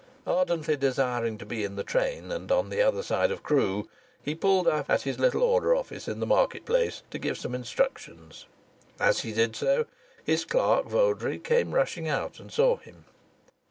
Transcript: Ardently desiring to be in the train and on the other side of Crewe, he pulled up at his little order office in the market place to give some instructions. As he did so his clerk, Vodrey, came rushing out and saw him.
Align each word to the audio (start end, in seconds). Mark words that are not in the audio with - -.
Ardently 0.25 0.75
desiring 0.77 1.37
to 1.37 1.45
be 1.45 1.63
in 1.63 1.75
the 1.75 1.83
train 1.83 2.31
and 2.31 2.51
on 2.51 2.71
the 2.71 2.81
other 2.81 3.03
side 3.03 3.29
of 3.29 3.43
Crewe, 3.43 3.87
he 4.19 4.33
pulled 4.33 4.67
up 4.67 4.89
at 4.89 5.03
his 5.03 5.19
little 5.19 5.43
order 5.43 5.75
office 5.75 6.07
in 6.07 6.19
the 6.19 6.25
market 6.25 6.65
place 6.65 7.03
to 7.11 7.19
give 7.19 7.37
some 7.37 7.53
instructions. 7.53 8.47
As 8.99 9.19
he 9.19 9.31
did 9.31 9.55
so 9.55 9.85
his 10.23 10.43
clerk, 10.43 10.85
Vodrey, 10.87 11.37
came 11.37 11.75
rushing 11.75 12.07
out 12.07 12.39
and 12.39 12.51
saw 12.51 12.77
him. 12.77 13.05